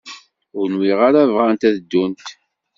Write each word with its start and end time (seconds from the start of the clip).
Ur 0.59 0.67
nwiɣ 0.73 0.99
ara 1.07 1.31
bɣant 1.33 1.67
ad 1.67 1.75
ddunt. 1.81 2.27